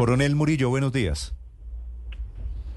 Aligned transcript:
Coronel 0.00 0.34
Murillo, 0.34 0.70
buenos 0.70 0.94
días. 0.94 1.36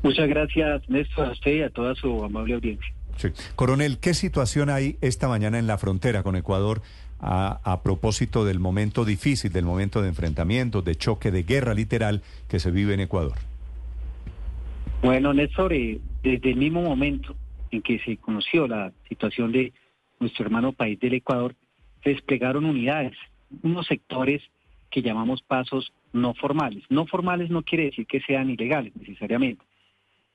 Muchas 0.04 0.28
gracias, 0.28 0.90
Néstor, 0.90 1.28
a 1.28 1.32
usted 1.32 1.54
y 1.54 1.62
a 1.62 1.70
toda 1.70 1.96
su 1.96 2.22
amable 2.22 2.56
audiencia. 2.56 2.94
Sí. 3.16 3.30
Coronel, 3.56 3.98
¿qué 3.98 4.14
situación 4.14 4.70
hay 4.70 4.98
esta 5.00 5.30
mañana 5.30 5.58
en 5.58 5.66
la 5.66 5.78
frontera 5.78 6.22
con 6.22 6.36
Ecuador 6.36 6.82
a, 7.22 7.62
a, 7.64 7.82
propósito 7.82 8.44
del 8.44 8.60
momento 8.60 9.06
difícil, 9.06 9.54
del 9.54 9.64
momento 9.64 10.02
de 10.02 10.10
enfrentamiento, 10.10 10.82
de 10.82 10.96
choque, 10.96 11.32
de 11.32 11.44
guerra 11.44 11.74
literal 11.74 12.24
que 12.50 12.60
se 12.60 12.72
vive 12.72 12.94
en 12.94 13.00
Ecuador? 13.00 13.38
Bueno, 15.02 15.34
Néstor, 15.34 15.72
eh, 15.72 16.02
desde 16.24 16.50
el 16.50 16.58
mismo 16.58 16.82
momento 16.82 17.38
en 17.72 17.84
que 17.84 18.00
se 18.00 18.18
conoció 18.18 18.68
la 18.68 18.92
situación 19.08 19.54
de 19.54 19.72
nuestro 20.20 20.44
hermano 20.44 20.74
país 20.74 21.00
del 21.00 21.14
Ecuador, 21.14 21.56
se 22.04 22.10
desplegaron 22.10 22.66
unidades, 22.66 23.16
unos 23.62 23.88
sectores 23.88 24.42
que 24.92 25.02
llamamos 25.02 25.42
pasos 25.42 25.94
no 26.14 26.34
formales. 26.36 26.84
No 26.90 27.06
formales 27.06 27.50
no 27.50 27.64
quiere 27.64 27.86
decir 27.86 28.06
que 28.08 28.22
sean 28.22 28.50
ilegales 28.50 28.96
necesariamente 28.96 29.64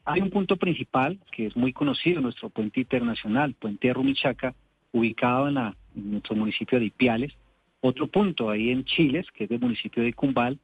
hay 0.08 0.22
un 0.22 0.30
punto 0.30 0.56
principal 0.56 1.18
que 1.30 1.46
es 1.46 1.56
muy 1.56 1.74
conocido, 1.74 2.22
nuestro 2.22 2.48
puente 2.48 2.80
internacional, 2.80 3.52
puente 3.52 3.92
Rumichaca, 3.92 4.54
ubicado 4.90 5.48
en, 5.48 5.74
nuestro 5.94 6.34
municipio 6.34 6.78
de 6.78 6.86
Ipiales. 6.86 7.34
Otro 7.82 8.06
punto 8.06 8.48
ahí 8.48 8.70
en 8.70 8.86
Chiles, 8.86 9.26
que 9.32 9.44
es 9.44 9.50
del 9.50 9.60
municipio 9.60 10.02
de 10.02 10.14
Cumbal, 10.14 10.58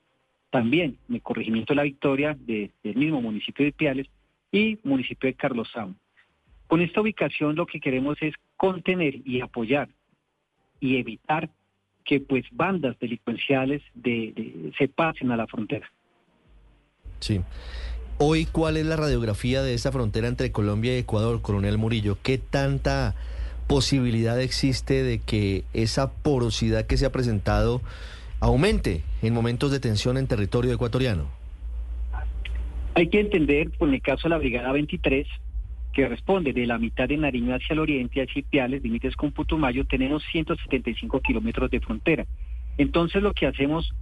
también 0.49 0.97
el 1.11 1.21
corregimiento 1.21 1.75
de 1.75 1.77
la 1.77 1.83
Victoria 1.83 2.35
del 2.41 2.97
mismo 2.97 3.21
municipio 3.21 3.65
de 3.65 3.69
Ipiales 3.69 4.07
y 4.51 4.79
municipio 4.83 5.27
de 5.27 5.35
Carlosao. 5.35 5.95
Con 6.67 6.81
esta 6.81 7.03
ubicación 7.03 7.55
lo 7.55 7.67
que 7.67 7.81
queremos 7.81 8.17
es 8.23 8.35
contener 8.57 9.17
y 9.27 9.43
apoyar 9.43 9.91
y 10.81 10.97
evitar 10.97 11.51
que 12.05 12.21
pues 12.21 12.45
bandas 12.53 12.99
delincuenciales 12.99 13.83
se 14.79 14.89
pasen 14.89 15.31
a 15.31 15.37
la 15.37 15.47
frontera. 15.47 15.91
Sí. 17.21 17.41
Hoy, 18.19 18.47
¿cuál 18.47 18.77
es 18.77 18.87
la 18.87 18.97
radiografía 18.97 19.63
de 19.63 19.75
esa 19.75 19.91
frontera 19.91 20.29
entre 20.29 20.53
Colombia 20.53 20.95
y 20.95 21.01
Ecuador, 21.01 21.43
coronel 21.43 21.79
Murillo? 21.79 22.19
¿Qué 22.23 22.39
tanta 22.39 23.15
posibilidad 23.67 24.41
existe 24.41 25.03
de 25.03 25.19
que 25.19 25.65
esa 25.73 26.13
porosidad 26.13 26.87
que 26.87 26.97
se 26.97 27.07
ha 27.07 27.13
presentado 27.13 27.81
aumente 28.41 29.03
en 29.23 29.35
momentos 29.35 29.73
de 29.73 29.81
tensión 29.81 30.17
en 30.17 30.27
territorio 30.27 30.73
ecuatoriano? 30.73 31.29
Hay 32.95 33.09
que 33.09 33.21
entender, 33.21 33.71
por 33.71 33.89
el 33.93 34.01
caso 34.01 34.29
de 34.29 34.31
la 34.31 34.39
Brigada 34.39 34.71
23, 34.71 35.27
que 35.95 36.09
responde 36.09 36.53
de 36.53 36.67
la 36.67 36.77
mitad 36.77 37.09
de 37.09 37.17
Nariño 37.17 37.55
hacia 37.55 37.73
el 37.73 37.79
oriente, 37.79 38.21
hacia 38.21 38.41
Ipiales, 38.41 38.83
límites 38.83 39.17
con 39.17 39.33
Putumayo, 39.33 39.87
tenemos 39.87 40.23
175 40.33 41.21
kilómetros 41.21 41.71
de 41.71 41.81
frontera. 41.81 42.27
Entonces, 42.77 43.23
lo 43.23 43.33
que 43.33 43.47
hacemos 43.47 43.95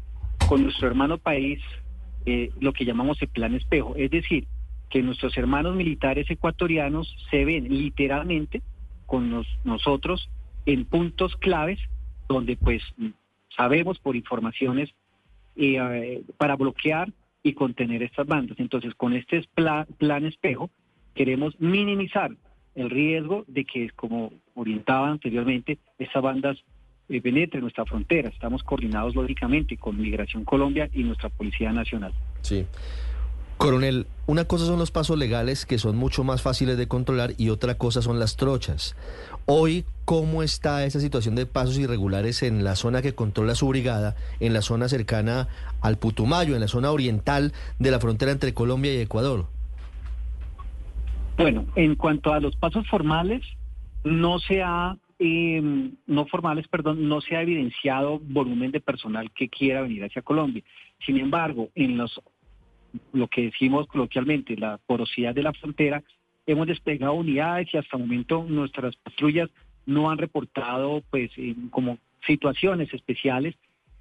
con 0.48 0.62
nuestro 0.62 0.88
hermano 0.88 1.18
país, 1.18 1.60
eh, 2.24 2.50
lo 2.60 2.72
que 2.72 2.86
llamamos 2.86 3.20
el 3.20 3.28
plan 3.28 3.54
espejo, 3.54 3.94
es 3.96 4.10
decir, 4.10 4.46
que 4.88 5.02
nuestros 5.02 5.36
hermanos 5.36 5.76
militares 5.76 6.28
ecuatorianos 6.30 7.14
se 7.30 7.44
ven 7.44 7.68
literalmente 7.68 8.62
con 9.06 9.44
nosotros 9.64 10.30
en 10.64 10.84
puntos 10.86 11.36
claves 11.36 11.78
donde 12.28 12.56
pues 12.56 12.82
sabemos 13.54 13.98
por 13.98 14.16
informaciones 14.16 14.90
eh, 15.56 16.22
para 16.38 16.56
bloquear 16.56 17.12
y 17.42 17.52
contener 17.52 18.02
estas 18.02 18.26
bandas. 18.26 18.58
Entonces, 18.58 18.94
con 18.94 19.12
este 19.12 19.46
plan 19.54 20.24
espejo 20.24 20.70
queremos 21.14 21.58
minimizar 21.60 22.32
el 22.74 22.90
riesgo 22.90 23.44
de 23.46 23.64
que, 23.64 23.90
como 23.90 24.32
orientaba 24.54 25.08
anteriormente, 25.10 25.78
estas 25.98 26.22
bandas 26.22 26.58
eh, 27.08 27.20
penetre 27.20 27.60
nuestra 27.60 27.84
frontera. 27.84 28.28
Estamos 28.28 28.62
coordinados 28.62 29.14
lógicamente 29.14 29.76
con 29.76 30.00
Migración 30.00 30.44
Colombia 30.44 30.88
y 30.92 31.02
nuestra 31.02 31.28
Policía 31.28 31.72
Nacional. 31.72 32.12
Sí. 32.40 32.66
Coronel, 33.58 34.06
una 34.26 34.44
cosa 34.44 34.66
son 34.66 34.78
los 34.78 34.90
pasos 34.90 35.16
legales 35.16 35.66
que 35.66 35.78
son 35.78 35.96
mucho 35.96 36.24
más 36.24 36.42
fáciles 36.42 36.76
de 36.78 36.88
controlar 36.88 37.34
y 37.36 37.50
otra 37.50 37.76
cosa 37.76 38.02
son 38.02 38.18
las 38.18 38.36
trochas. 38.36 38.96
Hoy, 39.46 39.84
¿cómo 40.04 40.42
está 40.42 40.84
esa 40.84 40.98
situación 40.98 41.36
de 41.36 41.46
pasos 41.46 41.78
irregulares 41.78 42.42
en 42.42 42.64
la 42.64 42.74
zona 42.74 43.02
que 43.02 43.14
controla 43.14 43.54
su 43.54 43.68
brigada, 43.68 44.16
en 44.40 44.52
la 44.52 44.62
zona 44.62 44.88
cercana 44.88 45.48
al 45.80 45.96
Putumayo, 45.96 46.54
en 46.54 46.60
la 46.60 46.68
zona 46.68 46.90
oriental 46.90 47.52
de 47.78 47.90
la 47.90 48.00
frontera 48.00 48.32
entre 48.32 48.54
Colombia 48.54 48.94
y 48.94 48.98
Ecuador? 48.98 49.46
Bueno, 51.36 51.66
en 51.76 51.94
cuanto 51.96 52.32
a 52.32 52.40
los 52.40 52.54
pasos 52.56 52.86
formales, 52.88 53.42
no 54.04 54.38
se 54.38 54.62
ha 54.62 54.96
Em, 55.24 55.92
no 56.08 56.26
formales, 56.26 56.66
perdón, 56.66 57.08
no 57.08 57.20
se 57.20 57.36
ha 57.36 57.42
evidenciado 57.42 58.18
volumen 58.18 58.72
de 58.72 58.80
personal 58.80 59.30
que 59.30 59.48
quiera 59.48 59.82
venir 59.82 60.02
hacia 60.02 60.20
Colombia. 60.20 60.64
Sin 61.06 61.16
embargo, 61.16 61.68
en 61.76 61.96
los 61.96 62.20
lo 63.12 63.28
que 63.28 63.42
decimos 63.42 63.86
coloquialmente, 63.86 64.56
la 64.56 64.78
porosidad 64.84 65.32
de 65.32 65.44
la 65.44 65.52
frontera, 65.52 66.02
hemos 66.44 66.66
desplegado 66.66 67.14
unidades 67.14 67.72
y 67.72 67.76
hasta 67.76 67.96
el 67.96 68.02
momento 68.02 68.44
nuestras 68.48 68.96
patrullas 68.96 69.48
no 69.86 70.10
han 70.10 70.18
reportado 70.18 71.04
pues 71.08 71.30
como 71.70 71.98
situaciones 72.26 72.92
especiales. 72.92 73.54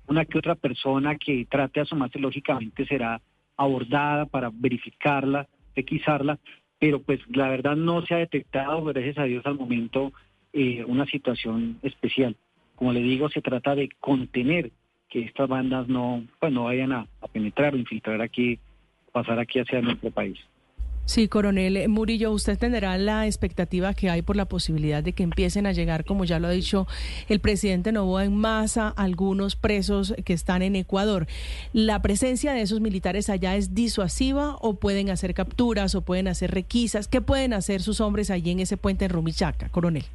Una 0.08 0.26
que 0.26 0.40
otra 0.40 0.56
persona 0.56 1.18
que 1.18 1.46
trate 1.46 1.82
de 1.82 1.84
asomarse 1.84 2.18
lógicamente 2.18 2.88
será 2.88 3.22
abordada 3.58 4.26
para 4.26 4.50
verificarla, 4.52 5.48
requisarla, 5.76 6.40
pero 6.82 7.00
pues 7.00 7.20
la 7.30 7.48
verdad 7.48 7.76
no 7.76 8.04
se 8.08 8.16
ha 8.16 8.18
detectado, 8.18 8.84
gracias 8.84 9.20
a 9.20 9.26
Dios 9.26 9.46
al 9.46 9.54
momento, 9.54 10.12
eh, 10.52 10.84
una 10.88 11.06
situación 11.06 11.78
especial. 11.84 12.36
Como 12.74 12.92
le 12.92 13.02
digo, 13.02 13.30
se 13.30 13.40
trata 13.40 13.76
de 13.76 13.88
contener 14.00 14.72
que 15.08 15.22
estas 15.22 15.48
bandas 15.48 15.88
no, 15.88 16.26
pues, 16.40 16.52
no 16.52 16.64
vayan 16.64 16.92
a, 16.92 17.08
penetrar 17.32 17.76
o 17.76 17.78
infiltrar 17.78 18.20
aquí, 18.20 18.58
pasar 19.12 19.38
aquí 19.38 19.60
hacia 19.60 19.80
nuestro 19.80 20.10
país. 20.10 20.40
Sí, 21.06 21.28
coronel 21.28 21.90
Murillo, 21.90 22.32
usted 22.32 22.58
tendrá 22.58 22.98
la 22.98 23.26
expectativa 23.26 23.94
que 23.94 24.10
hay 24.10 24.22
por 24.22 24.36
la 24.36 24.46
posibilidad 24.46 25.04
de 25.04 25.14
que 25.14 25.24
empiecen 25.24 25.66
a 25.66 25.74
llegar, 25.74 26.06
como 26.06 26.24
ya 26.24 26.40
lo 26.40 26.48
ha 26.48 26.52
dicho 26.52 26.88
el 27.28 27.40
presidente 27.40 27.92
Novoa, 27.92 28.24
en 28.24 28.38
masa 28.38 28.90
algunos 28.90 29.56
presos 29.56 30.14
que 30.24 30.34
están 30.34 30.62
en 30.62 30.76
Ecuador. 30.76 31.28
¿La 31.74 32.02
presencia 32.02 32.54
de 32.54 32.62
esos 32.62 32.80
militares 32.80 33.30
allá 33.30 33.56
es 33.56 33.74
disuasiva 33.74 34.56
o 34.62 34.76
pueden 34.76 35.10
hacer 35.10 35.34
capturas 35.34 35.96
o 35.96 36.02
pueden 36.02 36.28
hacer 36.28 36.52
requisas? 36.52 37.08
¿Qué 37.08 37.20
pueden 37.20 37.54
hacer 37.54 37.82
sus 37.82 38.00
hombres 38.00 38.30
allí 38.30 38.52
en 38.52 38.60
ese 38.62 38.78
puente 38.78 39.06
en 39.06 39.12
Rumichaca, 39.12 39.70
coronel? 39.70 40.06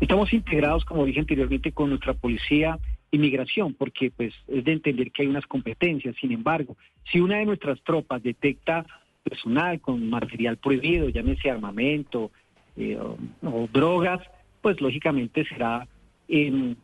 Estamos 0.00 0.32
integrados, 0.32 0.84
como 0.84 1.04
dije 1.04 1.20
anteriormente, 1.20 1.70
con 1.70 1.90
nuestra 1.90 2.14
policía 2.14 2.78
inmigración, 3.12 3.74
porque 3.74 4.10
pues 4.10 4.34
es 4.48 4.64
de 4.64 4.72
entender 4.72 5.12
que 5.12 5.22
hay 5.22 5.28
unas 5.28 5.46
competencias. 5.46 6.16
Sin 6.20 6.32
embargo, 6.32 6.76
si 7.12 7.20
una 7.20 7.36
de 7.36 7.46
nuestras 7.46 7.80
tropas 7.82 8.22
detecta 8.22 8.84
personal 9.24 9.80
con 9.80 10.08
material 10.08 10.56
prohibido, 10.58 11.08
llámese 11.08 11.50
armamento 11.50 12.30
eh, 12.76 12.96
o, 12.96 13.68
drogas, 13.72 14.20
pues 14.62 14.80
lógicamente 14.80 15.44
será 15.46 15.88
em, 16.28 16.76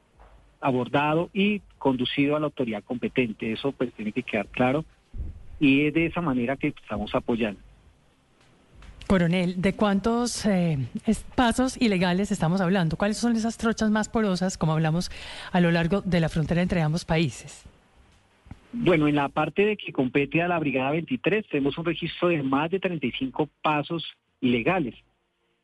abordado 0.60 1.30
y 1.32 1.60
conducido 1.78 2.36
a 2.36 2.40
la 2.40 2.46
autoridad 2.46 2.82
competente. 2.82 3.52
Eso 3.52 3.72
pues 3.72 3.92
tiene 3.92 4.12
que 4.12 4.22
quedar 4.22 4.46
claro 4.48 4.84
y 5.60 5.86
es 5.86 5.94
de 5.94 6.06
esa 6.06 6.20
manera 6.20 6.56
que 6.56 6.68
estamos 6.68 7.14
apoyando. 7.14 7.60
Coronel, 9.06 9.60
¿de 9.60 9.74
cuántos 9.74 10.46
eh, 10.46 10.78
pasos 11.34 11.76
ilegales 11.80 12.30
estamos 12.30 12.60
hablando? 12.60 12.96
¿Cuáles 12.96 13.16
son 13.16 13.34
esas 13.34 13.56
trochas 13.56 13.90
más 13.90 14.08
porosas, 14.08 14.56
como 14.56 14.72
hablamos, 14.72 15.10
a 15.50 15.60
lo 15.60 15.72
largo 15.72 16.00
de 16.00 16.20
la 16.20 16.28
frontera 16.28 16.62
entre 16.62 16.80
ambos 16.80 17.04
países? 17.04 17.64
Bueno, 18.72 19.08
en 19.08 19.16
la 19.16 19.28
parte 19.28 19.64
de 19.64 19.76
que 19.76 19.92
compete 19.92 20.42
a 20.42 20.48
la 20.48 20.58
Brigada 20.58 20.92
23, 20.92 21.46
tenemos 21.48 21.76
un 21.76 21.84
registro 21.84 22.28
de 22.28 22.42
más 22.42 22.70
de 22.70 22.78
35 22.78 23.48
pasos 23.62 24.04
ilegales. 24.40 24.94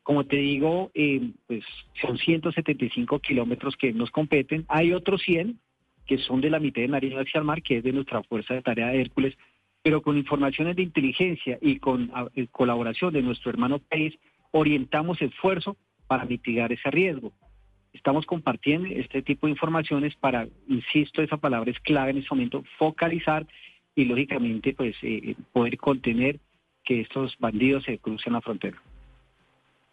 Como 0.03 0.25
te 0.25 0.37
digo, 0.37 0.91
eh, 0.93 1.31
pues 1.47 1.63
son 2.01 2.17
175 2.17 3.19
kilómetros 3.19 3.75
que 3.77 3.93
nos 3.93 4.11
competen. 4.11 4.65
Hay 4.67 4.93
otros 4.93 5.21
100 5.21 5.59
que 6.05 6.17
son 6.17 6.41
de 6.41 6.49
la 6.49 6.59
mitad 6.59 6.81
de 6.81 6.87
Nariño 6.87 7.19
hacia 7.19 7.39
el 7.39 7.43
mar, 7.43 7.61
que 7.61 7.77
es 7.77 7.83
de 7.83 7.91
nuestra 7.91 8.23
Fuerza 8.23 8.53
de 8.53 8.61
Tarea 8.61 8.87
de 8.87 9.01
Hércules, 9.01 9.37
pero 9.83 10.01
con 10.01 10.17
informaciones 10.17 10.75
de 10.75 10.83
inteligencia 10.83 11.57
y 11.61 11.79
con 11.79 12.11
eh, 12.35 12.47
colaboración 12.49 13.13
de 13.13 13.21
nuestro 13.21 13.51
hermano 13.51 13.79
país, 13.79 14.17
orientamos 14.51 15.21
esfuerzo 15.21 15.75
para 16.07 16.25
mitigar 16.25 16.71
ese 16.71 16.89
riesgo. 16.89 17.33
Estamos 17.97 18.27
compartiendo 18.27 18.87
este 18.87 19.23
tipo 19.23 19.47
de 19.47 19.51
informaciones 19.51 20.15
para, 20.15 20.47
insisto, 20.67 21.23
esa 21.23 21.37
palabra 21.37 21.71
es 21.71 21.79
clave 21.79 22.11
en 22.11 22.19
este 22.19 22.29
momento, 22.29 22.63
focalizar 22.77 23.47
y 23.95 24.05
lógicamente 24.05 24.73
pues 24.73 24.95
eh, 25.01 25.35
poder 25.51 25.77
contener 25.77 26.39
que 26.85 27.01
estos 27.01 27.35
bandidos 27.39 27.83
se 27.85 27.97
crucen 27.97 28.33
la 28.33 28.41
frontera. 28.41 28.77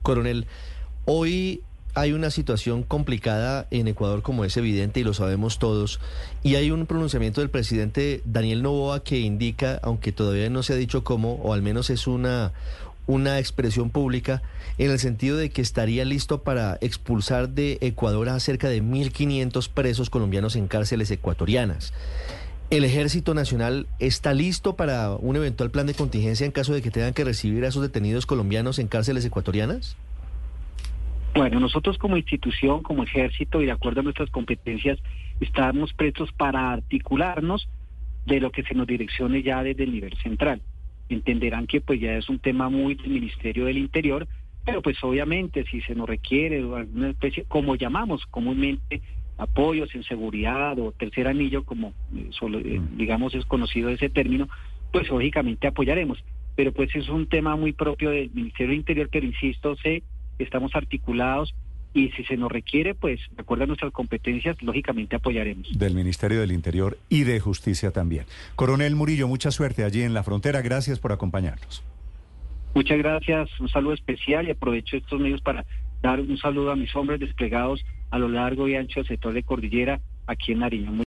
Coronel, 0.03 0.47
hoy 1.07 1.63
hay 1.95 2.13
una 2.13 2.29
situación 2.29 2.83
complicada 2.83 3.67
en 3.71 3.89
Ecuador, 3.89 4.21
como 4.21 4.45
es 4.45 4.57
evidente 4.59 5.01
y 5.01 5.05
lo 5.05 5.15
sabemos 5.15 5.59
todos, 5.59 5.99
y 6.43 6.57
hay 6.57 6.71
un 6.71 6.85
pronunciamiento 6.85 7.41
del 7.41 7.51
presidente 7.51 8.21
Daniel 8.27 8.63
Novoa 8.63 9.03
que 9.03 9.21
indica, 9.21 9.81
aunque 9.83 10.13
todavía 10.13 10.51
no 10.51 10.63
se 10.63 10.75
ha 10.75 10.77
dicho 10.77 11.05
cómo, 11.05 11.37
o 11.37 11.55
al 11.55 11.63
menos 11.63 11.89
es 11.89 12.07
una, 12.07 12.53
una 13.07 13.39
expresión 13.39 13.91
pública, 13.91 14.43
en 14.79 14.91
el 14.91 14.99
sentido 14.99 15.37
de 15.37 15.51
que 15.51 15.63
estaría 15.63 16.05
listo 16.05 16.43
para 16.43 16.79
expulsar 16.81 17.51
de 17.51 17.79
Ecuador 17.81 18.29
a 18.29 18.41
cerca 18.41 18.69
de 18.69 18.83
1.500 18.83 19.69
presos 19.69 20.11
colombianos 20.11 20.57
en 20.57 20.69
cárceles 20.69 21.11
ecuatorianas. 21.11 21.93
¿El 22.71 22.85
Ejército 22.85 23.35
Nacional 23.35 23.87
está 23.99 24.33
listo 24.33 24.75
para 24.75 25.13
un 25.13 25.37
eventual 25.37 25.71
plan 25.71 25.87
de 25.87 25.95
contingencia 25.95 26.47
en 26.47 26.53
caso 26.53 26.73
de 26.73 26.83
que 26.83 26.91
tengan 26.91 27.13
que 27.13 27.25
recibir 27.25 27.65
a 27.65 27.69
esos 27.69 27.83
detenidos 27.83 28.27
colombianos 28.27 28.79
en 28.79 28.89
cárceles 28.89 29.25
ecuatorianas? 29.25 29.97
Bueno, 31.35 31.61
nosotros 31.61 31.99
como 31.99 32.17
institución, 32.17 32.83
como 32.83 33.03
ejército 33.03 33.61
y 33.61 33.67
de 33.67 33.73
acuerdo 33.73 34.01
a 34.01 34.03
nuestras 34.05 34.31
competencias, 34.31 34.99
estamos 35.41 35.93
prestos 35.93 36.33
para 36.33 36.73
articularnos 36.73 37.69
de 38.25 38.41
lo 38.41 38.51
que 38.51 38.63
se 38.63 38.75
nos 38.75 38.87
direccione 38.87 39.43
ya 39.43 39.63
desde 39.63 39.85
el 39.85 39.93
nivel 39.93 40.17
central. 40.23 40.63
Entenderán 41.09 41.67
que 41.67 41.81
pues 41.81 42.01
ya 42.01 42.17
es 42.17 42.29
un 42.29 42.39
tema 42.39 42.69
muy 42.69 42.95
del 42.95 43.11
Ministerio 43.11 43.67
del 43.67 43.79
Interior, 43.79 44.27
pero 44.65 44.81
pues 44.83 45.03
obviamente 45.03 45.65
si 45.71 45.81
se 45.83 45.95
nos 45.95 46.09
requiere 46.09 46.59
alguna 46.59 47.11
especie, 47.11 47.45
como 47.45 47.77
llamamos 47.77 48.25
comúnmente, 48.27 49.03
apoyos 49.37 49.95
en 49.95 50.05
seguridad 50.05 50.79
o 50.79 50.93
tercer 50.93 51.27
anillo, 51.27 51.65
como 51.65 51.93
eh, 52.17 52.29
solo, 52.31 52.59
eh, 52.61 52.81
Mm. 52.81 52.97
digamos 52.97 53.35
es 53.35 53.45
conocido 53.45 53.91
ese 53.91 54.09
término, 54.09 54.49
pues 54.93 55.09
lógicamente 55.09 55.67
apoyaremos. 55.67 56.23
Pero 56.57 56.73
pues 56.73 56.95
es 56.95 57.09
un 57.09 57.27
tema 57.27 57.57
muy 57.57 57.73
propio 57.73 58.11
del 58.11 58.31
Ministerio 58.33 58.69
del 58.69 58.79
Interior, 58.79 59.09
pero 59.11 59.27
insisto, 59.27 59.77
sé 59.77 60.03
que 60.39 60.45
estamos 60.45 60.75
articulados 60.75 61.55
y 61.95 62.11
si 62.11 62.25
se 62.25 62.37
nos 62.37 62.51
requiere, 62.51 62.95
pues 62.95 63.21
de 63.31 63.41
acuerdo 63.41 63.65
a 63.65 63.67
nuestras 63.69 63.93
competencias, 63.93 64.61
lógicamente 64.63 65.17
apoyaremos. 65.17 65.79
Del 65.79 65.95
Ministerio 65.95 66.41
del 66.41 66.53
Interior 66.53 66.99
y 67.09 67.23
de 67.23 67.39
Justicia 67.39 67.93
también. 67.93 68.27
Coronel 68.57 68.97
Murillo, 68.97 69.29
mucha 69.29 69.53
suerte 69.53 69.85
allí 69.85 70.03
en 70.03 70.13
la 70.13 70.25
frontera. 70.25 70.61
Gracias 70.61 70.99
por 70.99 71.13
acompañarnos. 71.13 71.83
Muchas 72.75 72.99
gracias, 72.99 73.49
un 73.61 73.69
saludo 73.69 73.95
especial 73.95 74.49
y 74.49 74.51
aprovecho 74.51 74.97
estos 74.97 75.21
medios 75.21 75.41
para 75.41 75.65
dar 76.03 76.21
un 76.21 76.37
saludo 76.37 76.73
a 76.73 76.77
mis 76.77 76.95
hombres 76.97 77.21
desplegados 77.21 77.85
a 78.11 78.19
lo 78.19 78.29
largo 78.29 78.67
y 78.69 78.75
ancho 78.75 79.01
del 79.01 79.07
sector 79.07 79.33
de 79.33 79.45
Cordillera 79.45 80.01
aquí 80.27 80.53
en 80.53 80.59
Nariño. 80.59 80.91